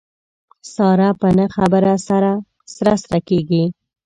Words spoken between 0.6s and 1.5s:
ساره په نه